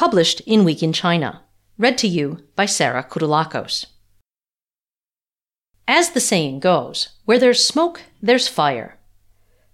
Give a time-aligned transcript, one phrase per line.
[0.00, 1.42] published in Week in China.
[1.76, 3.84] Read to you by Sarah Kutulakos.
[5.86, 8.98] As the saying goes, where there's smoke, there's fire.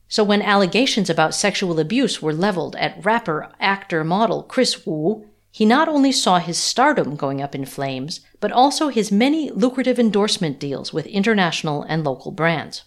[0.08, 5.64] So when allegations about sexual abuse were leveled at rapper, actor, model Kris Wu, he
[5.64, 10.58] not only saw his stardom going up in flames, but also his many lucrative endorsement
[10.58, 12.82] deals with international and local brands.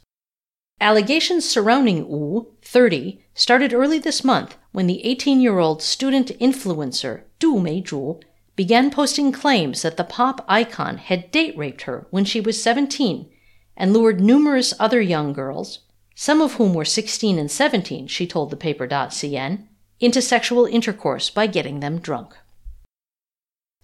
[0.82, 7.22] Allegations surrounding Wu, 30, started early this month when the 18 year old student influencer
[7.40, 8.22] Du Meizhu
[8.58, 13.32] began posting claims that the pop icon had date raped her when she was 17
[13.78, 15.80] and lured numerous other young girls,
[16.16, 19.66] some of whom were 16 and 17, she told the paper.cn,
[20.02, 22.36] into sexual intercourse by getting them drunk.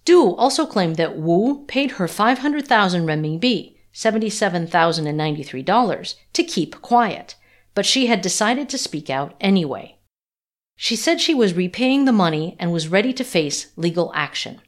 [0.04, 7.36] Du also claimed that Wu paid her 500,000 renminbi $77,093 to keep quiet,
[7.76, 9.98] but she had decided to speak out anyway.
[10.76, 14.62] She said she was repaying the money and was ready to face legal action.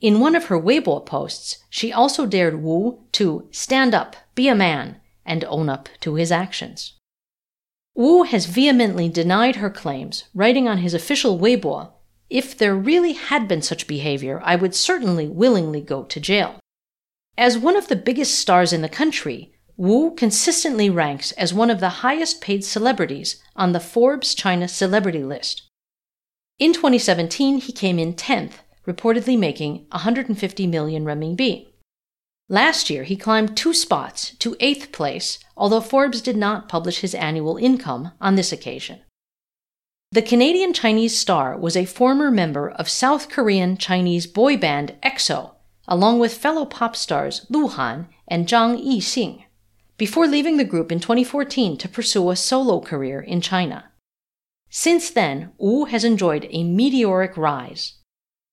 [0.00, 4.54] In one of her Weibo posts, she also dared Wu to stand up, be a
[4.54, 6.94] man, and own up to his actions.
[7.94, 11.92] Wu has vehemently denied her claims, writing on his official Weibo,
[12.30, 16.60] If there really had been such behavior, I would certainly willingly go to jail.
[17.36, 21.80] As one of the biggest stars in the country, Wu consistently ranks as one of
[21.80, 25.62] the highest paid celebrities on the Forbes China celebrity list.
[26.58, 28.54] In 2017, he came in 10th,
[28.86, 31.68] reportedly making 150 million renminbi.
[32.48, 37.14] Last year, he climbed two spots to 8th place, although Forbes did not publish his
[37.14, 39.00] annual income on this occasion.
[40.12, 45.56] The Canadian Chinese star was a former member of South Korean Chinese boy band EXO
[45.88, 49.44] along with fellow pop stars Lu Han and Zhang Yixing,
[49.97, 53.91] before leaving the group in 2014 to pursue a solo career in China.
[54.69, 57.95] Since then, Wu has enjoyed a meteoric rise.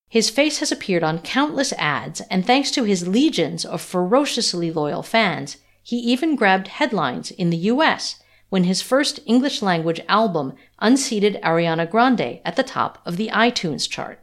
[0.09, 5.03] His face has appeared on countless ads, and thanks to his legions of ferociously loyal
[5.03, 11.39] fans, he even grabbed headlines in the US when his first English language album unseated
[11.43, 14.19] Ariana Grande at the top of the iTunes chart.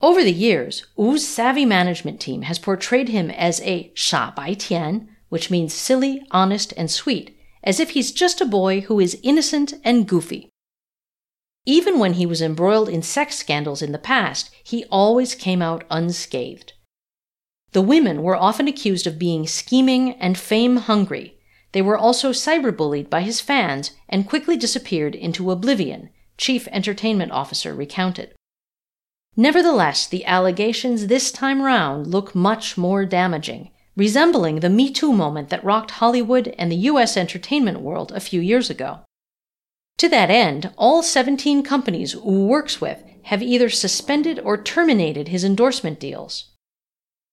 [0.00, 5.73] Over the years, Wu's savvy management team has portrayed him as a 傻白甜, which means
[5.73, 7.33] silly, honest, and sweet,
[7.63, 10.49] as if he's just a boy who is innocent and goofy.
[11.65, 15.85] Even when he was embroiled in sex scandals in the past, he always came out
[15.89, 16.73] unscathed.
[17.71, 21.37] The women were often accused of being scheming and fame hungry.
[21.71, 27.73] They were also cyberbullied by his fans and quickly disappeared into oblivion, Chief Entertainment Officer
[27.73, 28.33] recounted.
[29.37, 35.49] Nevertheless, the allegations this time round look much more damaging, resembling the Me Too moment
[35.49, 37.17] that rocked Hollywood and the U.S.
[37.17, 38.99] entertainment world a few years ago.
[39.97, 45.43] To that end, all 17 companies Wu works with have either suspended or terminated his
[45.43, 46.51] endorsement deals.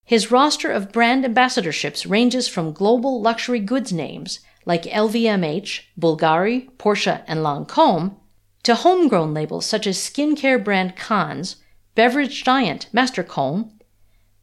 [0.05, 7.23] His roster of brand ambassadorships ranges from global luxury goods names like LVMH, Bulgari, Porsche,
[7.27, 8.17] and Lancome
[8.65, 11.57] to homegrown labels such as skincare brand Kans
[11.95, 13.78] beverage giant Master Kong,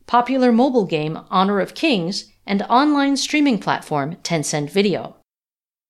[0.07, 5.15] popular mobile game Honor of Kings, and online streaming platform Tencent Video.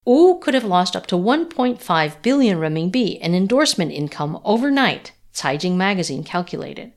[0.05, 6.23] Wu could have lost up to 1.5 billion renminbi in endorsement income overnight, Caijing magazine
[6.23, 6.93] calculated.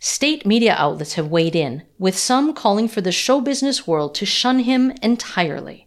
[0.00, 4.26] State media outlets have weighed in, with some calling for the show business world to
[4.26, 5.86] shun him entirely.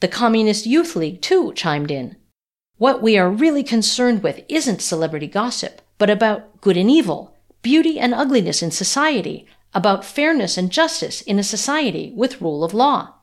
[0.00, 2.16] The Communist Youth League, too, chimed in.
[2.78, 7.29] What we are really concerned with isn't celebrity gossip, but about good and evil,
[7.62, 12.74] beauty and ugliness in society, about fairness and justice in a society with rule of
[12.74, 13.14] law.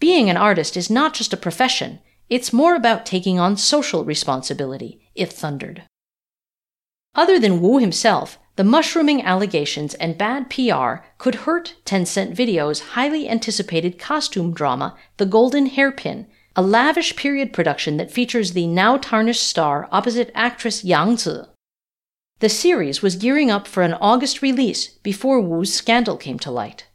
[0.00, 5.00] Being an artist is not just a profession, it's more about taking on social responsibility,
[5.14, 5.82] it thundered.
[7.14, 13.28] Other than Wu himself, the mushrooming allegations and bad PR could hurt Tencent Video's highly
[13.28, 16.26] anticipated costume drama, The Golden Hairpin,
[16.56, 21.40] a lavish period production that features the now tarnished star opposite actress Yang Zi.
[22.40, 26.86] The series was gearing up for an August release before Wu's scandal came to light.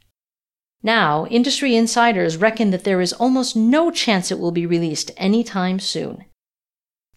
[0.82, 5.78] Now, industry insiders reckon that there is almost no chance it will be released anytime
[5.78, 6.24] soon.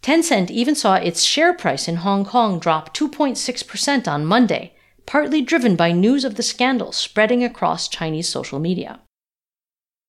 [0.02, 4.76] Tencent even saw its share price in Hong Kong drop 2.6% on Monday,
[5.06, 9.00] partly driven by news of the scandal spreading across Chinese social media.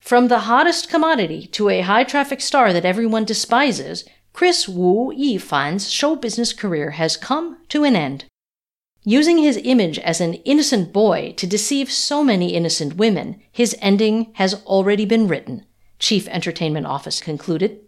[0.00, 4.04] From the hottest commodity to a high traffic star that everyone despises,
[4.34, 8.24] Kris Wu Yifan's show business career has come to an end.
[9.04, 14.32] Using his image as an innocent boy to deceive so many innocent women, his ending
[14.34, 15.64] has already been written,
[16.00, 17.78] Chief Entertainment Office concluded.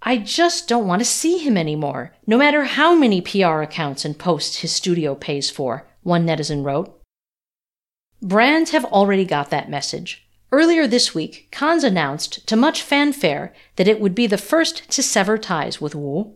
[0.00, 4.16] I just don't want to see him anymore, no matter how many PR accounts and
[4.16, 6.96] posts his studio pays for, one netizen wrote.
[8.22, 10.29] Brands have already got that message.
[10.52, 15.02] Earlier this week, Kans announced to much fanfare that it would be the first to
[15.02, 16.34] sever ties with Wu.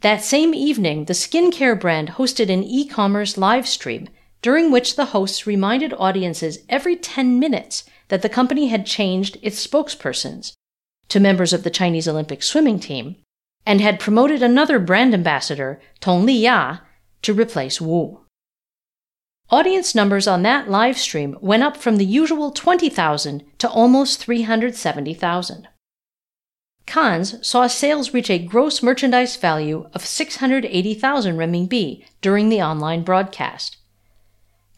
[0.00, 4.08] That same evening, the skincare brand hosted an e commerce live stream
[4.42, 9.64] during which the hosts reminded audiences every 10 minutes that the company had changed its
[9.64, 10.52] spokespersons
[11.08, 13.16] to members of the Chinese Olympic swimming team
[13.64, 16.80] and had promoted another brand ambassador, Tong Liya,
[17.22, 18.20] to replace Wu.
[19.50, 25.68] Audience numbers on that live stream went up from the usual 20,000 to almost 370,000.
[26.86, 33.76] Kans saw sales reach a gross merchandise value of 680,000 renminbi during the online broadcast.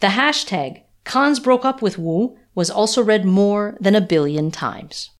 [0.01, 5.11] The hashtag Kans broke up with Wu was also read more than a billion times.